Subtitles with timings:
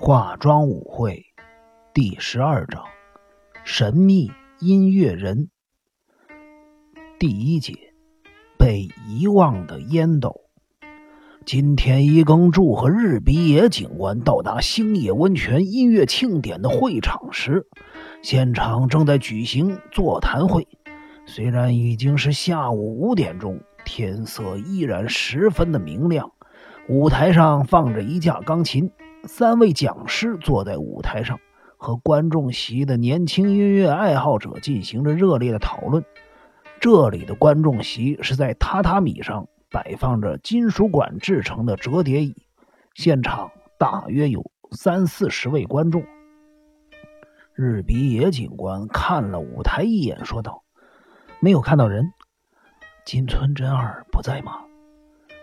[0.00, 1.26] 化妆舞会
[1.92, 2.84] 第十二章：
[3.64, 5.50] 神秘音乐人。
[7.18, 7.74] 第一节：
[8.56, 10.36] 被遗忘的烟斗。
[11.44, 17.66] 今天，伊耕助和日比野警官到达星野温泉音乐庆典的会场时，
[18.22, 20.68] 现场正在举行座谈会。
[21.26, 26.30] 虽然已经是下午五点钟，天色依然十分的明亮。
[26.88, 28.92] 舞台上放着一架钢琴。
[29.24, 31.38] 三位讲师坐在舞台上，
[31.76, 36.04] 和观众席的年轻音乐爱好者进行着热烈的讨论。
[36.80, 42.36] 这里的观众席是在榻榻米上摆放着金属管制成的折叠椅，
[42.94, 46.04] 现场大约有三四十位观众。
[47.54, 50.62] 日比野警官看了舞台一眼，说道
[51.42, 52.12] ：“没有看到人，
[53.04, 54.64] 金村真二不在吗？”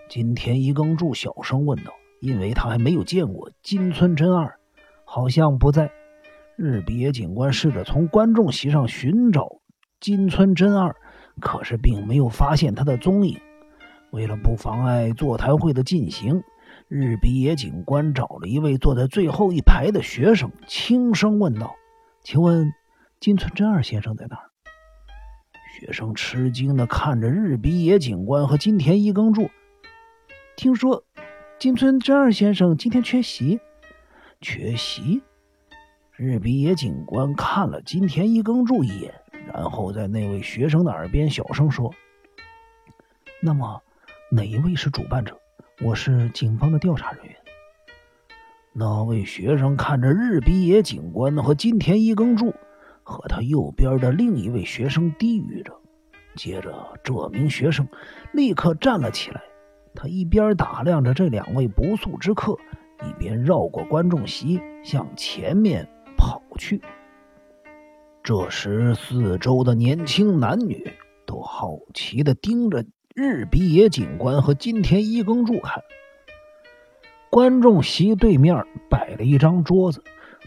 [0.10, 1.92] 金田一耕助小声问道。
[2.22, 4.58] 因为他还没有见过金村真二，
[5.06, 5.92] 好像不在。
[6.58, 9.60] 日比野警官试着从观众席上寻找
[10.00, 10.96] 金村真二，
[11.42, 13.40] 可是并没有发现他的踪影。
[14.12, 16.42] 为了不妨碍座谈会的进行，
[16.88, 21.76] 日比野警官找了一位坐在最后一排的学生，轻声问道
[22.24, 22.72] ：“请问
[23.20, 24.50] 金村真二先生在哪儿？”
[25.78, 29.50] 学生吃惊地看着日比野警官和金田一耕助，
[30.56, 31.05] 听说。
[31.58, 33.62] 金村真二先生今天缺席，
[34.42, 35.22] 缺席。
[36.18, 39.14] 日比野警官看了金田一耕助一眼，
[39.48, 41.94] 然后在那位学生的耳边小声说
[43.42, 43.82] ：“那么，
[44.30, 45.40] 哪一位是主办者？
[45.82, 47.36] 我是警方的调查人员。”
[48.74, 52.54] 那位学生看着日比野警官和金田一耕助，
[53.02, 55.74] 和他右边的另一位学生低语着。
[56.36, 57.88] 接着，这名学生
[58.34, 59.42] 立刻站了起来。
[59.96, 62.56] 他一边打量着这两位不速之客，
[63.04, 65.88] 一边绕过观众席向前面
[66.18, 66.82] 跑去。
[68.22, 70.92] 这时，四周的年轻男女
[71.26, 72.84] 都好奇地盯着
[73.14, 75.82] 日比野警官和金田一耕助看。
[77.30, 80.04] 观众席对面摆了一张桌子，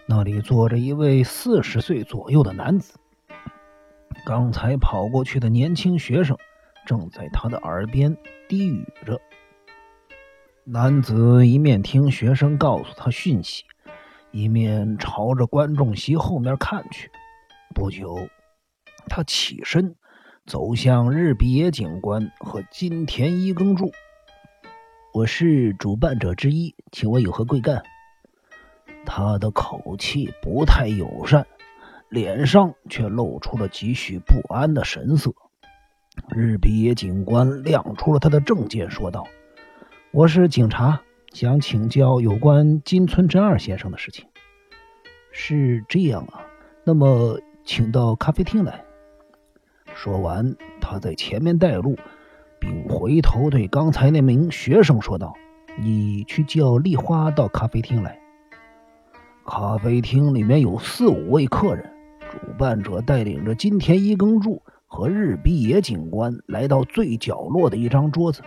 [0.06, 2.98] 那里坐着一位四十岁左右的男子。
[4.26, 6.36] 刚才跑过去的年轻学生
[6.86, 8.16] 正在他的耳边
[8.48, 9.20] 低语着。
[10.70, 13.64] 男子一面听学生告诉他讯息，
[14.32, 17.10] 一面朝着观众席后面看去。
[17.74, 18.28] 不久，
[19.08, 19.96] 他起身
[20.44, 23.90] 走向日比野警官和金田一耕助。
[25.14, 27.82] 我是主办者之一，请问有何贵干？
[29.06, 31.46] 他的口气不太友善，
[32.10, 35.32] 脸上却露出了几许不安的神色。
[36.28, 39.26] 日比野警官亮出了他的证件，说道。
[40.10, 41.02] 我是警察，
[41.34, 44.24] 想请教有关金村真二先生的事情。
[45.32, 46.40] 是这样啊，
[46.82, 48.82] 那么请到咖啡厅来。
[49.94, 51.94] 说完，他在前面带路，
[52.58, 55.34] 并回头对刚才那名学生说道
[55.78, 58.18] ：“你去叫丽花到咖啡厅来。”
[59.44, 61.84] 咖啡厅里面有四五位客人，
[62.30, 68.40] 主办者带领着金田一耕助和日比野警官来到最角落的一张桌子。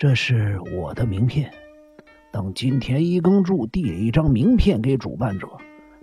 [0.00, 1.52] 这是我的名片。
[2.30, 5.46] 当金田一耕助递了一张名片给主办者，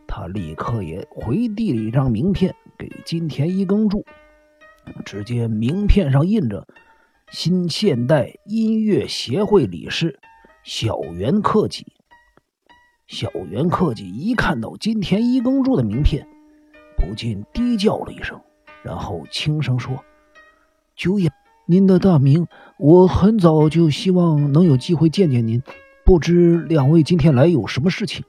[0.06, 4.06] 他立刻也回递了一张名片给金田一耕助。
[5.04, 6.68] 只见名片上印着
[7.34, 10.20] “新现代音乐协会理事
[10.64, 11.88] 小原克己”。
[13.08, 16.28] 小原克己一看到金田一耕助的名片，
[16.96, 18.40] 不禁低叫了一声，
[18.84, 20.06] 然后轻声说
[20.96, 21.34] ：“久仰。”
[21.70, 22.48] 您的大名，
[22.80, 25.64] 我很早就希望能有机会见见您。
[26.06, 28.24] 不知两位今天来有什么事情？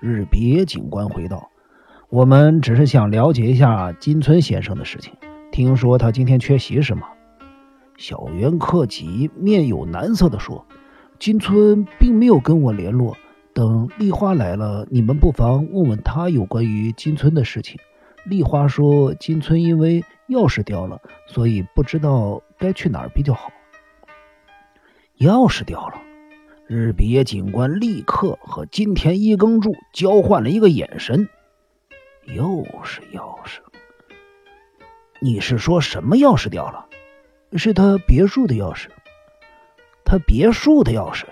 [0.00, 1.50] 日别警官回道
[2.08, 5.12] ：“我们只是想了解一下金村先生的事情。
[5.52, 7.08] 听说他今天缺席是吗？”
[7.98, 10.64] 小原克己面有难色地说
[11.20, 13.14] ：“金村并没有跟我联络。
[13.52, 17.78] 等丽花来了，你们不妨问问他有关于金村的事情。”
[18.24, 23.50] 丽花说：“金村因为钥匙掉了，所以不知道。”该去哪儿比较好？
[25.18, 25.94] 钥匙掉了，
[26.66, 31.28] 日比野警官立刻和金田一耕助交换了一个眼神。
[32.24, 33.58] 又是钥匙，
[35.20, 36.86] 你是说什么钥匙掉了？
[37.56, 38.88] 是他别墅的钥匙。
[40.04, 41.24] 他别墅的钥匙？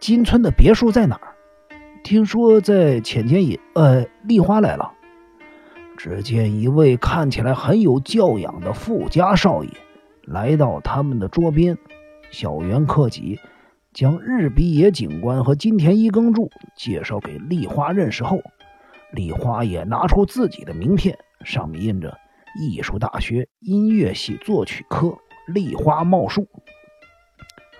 [0.00, 1.34] 金村的别墅在哪儿？
[2.02, 3.60] 听说在浅间野。
[3.74, 4.92] 呃，丽花来了。
[5.96, 9.70] 只见一位看起来很有教养的富家少爷。
[10.22, 11.76] 来到他们的桌边，
[12.30, 13.38] 小原克己
[13.92, 18.40] 将日比野警官和金田一耕助介绍给丽花认识后，
[19.12, 22.16] 丽花也拿出自己的名片，上面印着
[22.60, 26.46] “艺术大学音乐系作曲科丽花茂树”。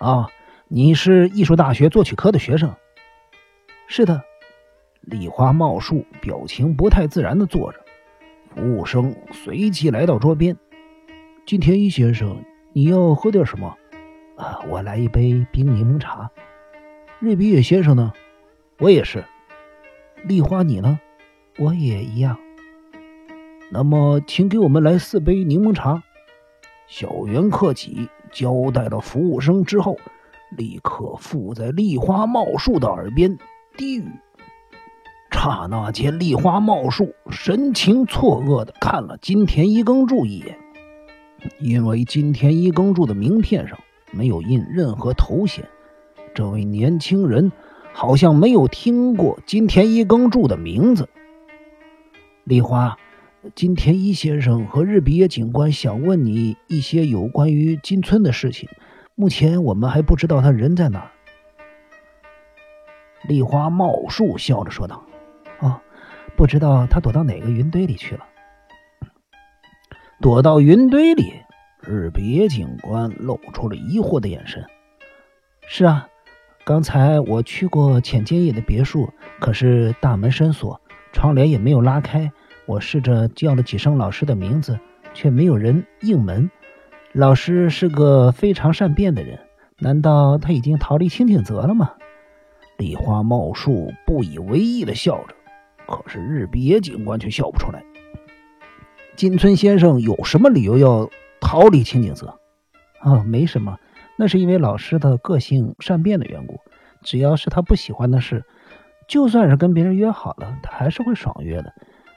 [0.01, 0.29] 啊，
[0.67, 2.75] 你是艺术大学作曲科的学生？
[3.87, 4.23] 是的。
[5.03, 7.81] 丽花茂树表情不太自然的坐着，
[8.55, 10.57] 服务生随即来到桌边。
[11.47, 13.77] 金田一先生，你要喝点什么？
[14.41, 16.31] 啊，我来一杯冰柠檬茶。
[17.19, 18.11] 日比野先生呢？
[18.79, 19.23] 我也是。
[20.25, 20.99] 丽花，你呢？
[21.59, 22.39] 我也一样。
[23.71, 26.03] 那么，请给我们来四杯柠檬茶。
[26.87, 29.99] 小原克己交代了服务生之后，
[30.57, 33.39] 立刻附在丽花茂树的耳边
[33.77, 34.09] 低语。
[35.31, 40.59] 刹那间，丽花茂树神情错愕的看了金田一耕助一眼，
[41.61, 43.79] 因为金田一耕助的名片上
[44.13, 45.69] 没有印任何头衔，
[46.35, 47.53] 这位年轻人
[47.93, 51.09] 好像没有听过金田一耕助的名字。
[52.45, 52.97] 丽花，
[53.55, 58.69] 金田一先生和日比野警官想问你一些有关于金村的事情，
[59.15, 61.11] 目前我们还不知道他人在哪儿。
[63.29, 65.05] 丽花茂树笑着说道。
[65.59, 65.83] 啊，
[66.37, 68.25] 不知道他躲到哪个云堆里去了。
[70.23, 71.35] 躲到云堆里，
[71.83, 74.65] 日别警官露出了疑惑的眼神。
[75.67, 76.09] 是啊，
[76.65, 79.09] 刚才我去过浅间野的别墅，
[79.41, 80.81] 可是大门深锁，
[81.13, 82.31] 窗帘也没有拉开。
[82.67, 84.79] 我试着叫了几声老师的名字，
[85.15, 86.51] 却没有人应门。
[87.13, 89.39] 老师是个非常善变的人，
[89.79, 91.93] 难道他已经逃离清景泽了吗？
[92.79, 95.35] 梨花茂树不以为意的笑着。
[95.87, 97.83] 可是日别警官却笑不出来。
[99.17, 101.11] 金村先生有什么理由要
[101.41, 102.39] 逃离清景泽？
[103.03, 103.79] 哦，没什么，
[104.19, 106.61] 那是因为老师的个性善变的缘故。
[107.03, 108.45] 只要是他不喜欢的事，
[109.09, 111.73] 就算是跟别人约好了，他还是会爽约的。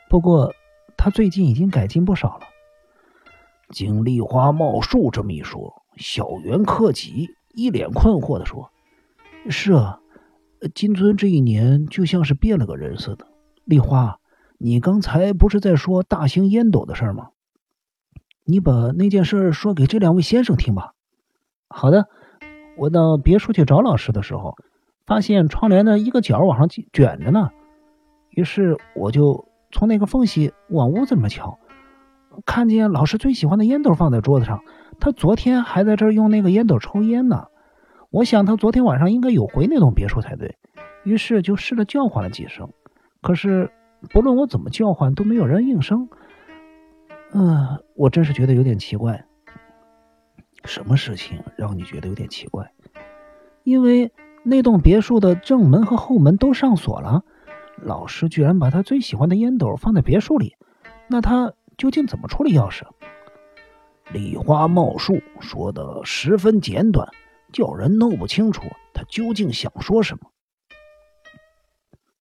[0.10, 0.54] 不过
[0.98, 2.42] 他最近已经改进不少了。
[3.70, 8.70] 经丽花茂树这么一说，小原克己一脸困惑地说
[9.50, 10.00] ：“是啊，
[10.76, 13.26] 金尊这一年就像是变了个人似的。”
[13.64, 14.20] 丽花，
[14.58, 17.30] 你刚才不是在说大型烟斗的事吗？
[18.46, 20.92] 你把那件事说给这两位先生听吧。
[21.70, 22.08] 好的，
[22.78, 24.56] 我到别墅去找老师的时候，
[25.06, 27.50] 发现窗帘的一个角往上卷着呢，
[28.30, 31.58] 于是我就从那个缝隙往屋子里面瞧，
[32.46, 34.62] 看见老师最喜欢的烟斗放在桌子上，
[35.00, 37.46] 他昨天还在这儿用那个烟斗抽烟呢。
[38.12, 40.58] 我想他昨天晚上应该有回那栋别墅才对，
[41.04, 42.70] 于是就试着叫唤了几声。
[43.22, 43.72] 可是，
[44.12, 46.10] 不论我怎么叫唤，都没有人应声。
[47.34, 49.26] 嗯，我真是觉得有点奇怪。
[50.66, 52.72] 什么事情让你觉得有点奇怪？
[53.64, 54.12] 因为
[54.44, 57.24] 那栋别墅的正门和后门都上锁了，
[57.78, 60.56] 老师居然把他最喜欢的烟斗放在别墅里，
[61.08, 62.84] 那他究竟怎么处理钥匙？
[64.12, 67.10] 李花茂树说的十分简短，
[67.52, 68.64] 叫人弄不清楚
[68.94, 70.30] 他究竟想说什么。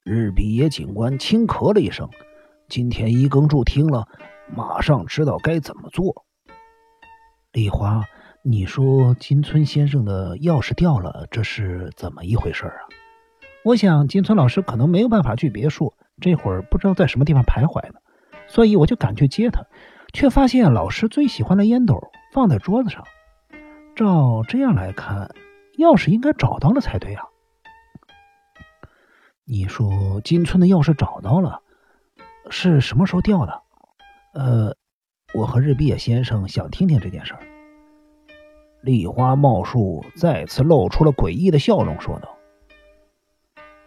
[0.05, 2.09] 日比野警官轻咳了一声，
[2.69, 4.09] 今天一耕助听了，
[4.55, 6.25] 马上知道该怎么做。
[7.53, 8.05] 丽华，
[8.43, 12.81] 你说金村先生的钥匙掉了，这是怎么一回事啊？
[13.65, 18.01] 我想金村老师可能没有办法去别墅，这会儿不知道在什么地方徘徊呢，
[18.47, 19.65] 所以我就赶去接他，
[20.13, 23.05] 却发现老师最喜欢的烟斗放在桌子上。
[23.95, 25.35] 照这样来看，
[25.79, 27.25] 钥匙应该找到了才对啊。
[29.45, 31.63] 你说金村的钥匙找到了，
[32.51, 33.62] 是什么时候掉的？
[34.33, 34.75] 呃，
[35.35, 37.41] 我和日比野先生想听听这件事儿。
[38.81, 42.29] 丽花茂树再次露出了诡异的笑容，说道：“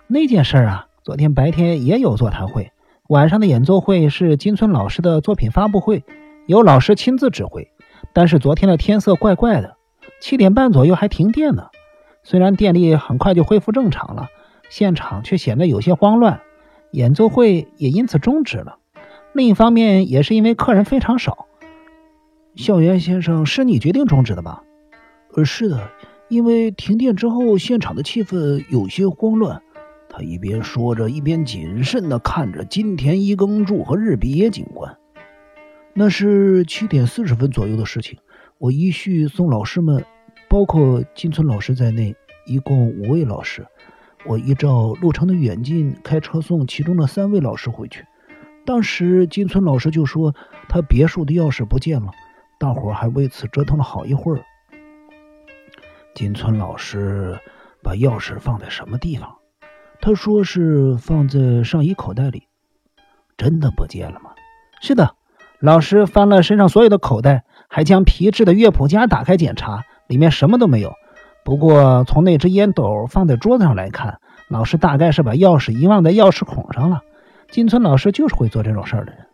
[0.07, 2.71] 那件事啊，昨天白天也有座谈会，
[3.09, 6.03] 晚上的演奏会是金村老师的作品发布会，
[6.45, 7.67] 由老师亲自指挥。
[8.13, 9.77] 但是昨天的天色怪怪的，
[10.21, 11.69] 七点半左右还停电呢。
[12.23, 14.27] 虽然电力很快就恢复正常了。”
[14.67, 16.41] 现场却显得有些慌乱，
[16.91, 18.79] 演奏会也因此终止了。
[19.35, 21.45] 另一方面，也是因为客人非常少。
[22.55, 24.63] 校园先生，是你决定终止的吧？
[25.33, 25.91] 呃，是的，
[26.29, 29.61] 因为停电之后，现场的气氛有些慌乱。
[30.07, 34.95] 他一边说着，一边谨慎地看着金田一耕助和日比野警官。
[35.93, 38.17] 那是七点四十分左右的事情。
[38.57, 40.05] 我依序送老师们，
[40.47, 42.15] 包括金村老师在内，
[42.45, 43.67] 一共五位老师。
[44.25, 48.05] 我依照路程的远近开车送其中的三位老师回去。
[48.65, 50.33] 当时金村老师就说
[50.67, 52.11] 他别墅的钥匙不见了，
[52.59, 54.41] 大伙还为此折腾了好一会儿。
[56.15, 57.39] 金村老师
[57.83, 59.35] 把钥匙放在什么地方？
[60.01, 62.47] 他说是放在上衣口袋里。
[63.37, 64.31] 真的不见了吗？
[64.81, 65.15] 是的，
[65.59, 70.93] 老师翻了身上所有的口袋，还将皮质的乐谱夹打开检查，里面什么都没有。
[71.43, 77.01] 不过从那只烟斗放在桌子上来看，老师大概是把钥匙遗忘在钥匙孔上了。
[77.55, 79.25] 金村老师就是会做这种事儿的人。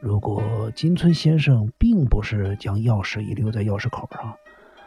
[0.00, 0.42] 如果
[0.74, 4.36] 金村先生并不是将钥匙遗留在钥匙口上，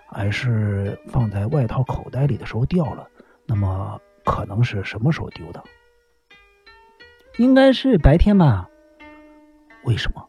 [0.10, 3.08] 而是放在外套口袋里的时候掉了，
[3.46, 5.64] 那么可能是什么时候丢的？
[7.38, 8.68] 应该是白天吧？
[9.86, 10.28] 为什么？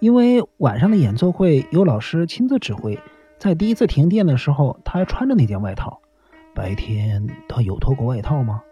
[0.00, 2.98] 因为晚上的演奏会由老师亲自指挥，
[3.38, 6.00] 在第一次停电的时候，他还穿着那件外套。
[6.56, 8.64] 白天他有脱过外套吗？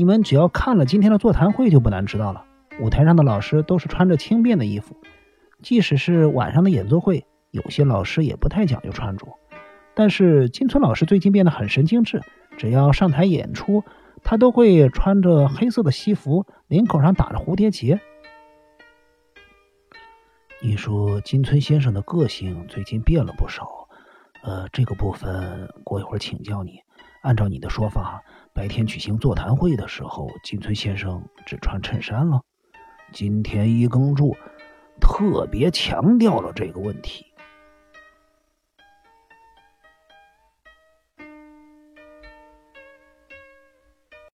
[0.00, 2.42] 你们只要看了今天的座谈会，就不难知道了。
[2.80, 4.96] 舞台上的老师都是穿着轻便的衣服，
[5.60, 9.26] 即使是晚上的演奏会，有些老师也不太讲究穿着。
[9.94, 12.22] 但是金村老师最近变得很神经质，
[12.56, 13.84] 只要上台演出。
[14.24, 18.00] 他都会穿着黑色的西服，领口上打着蝴蝶结。
[20.62, 23.86] 你说金村先生的个性最近变了不少，
[24.42, 26.80] 呃，这个部分过一会儿请教你。
[27.22, 28.22] 按照你的说法，
[28.54, 32.40] 白天举行座谈会的时候，金村先生只穿衬衫了。
[33.12, 34.34] 今天一耕助
[35.00, 37.26] 特别强调了这个问题。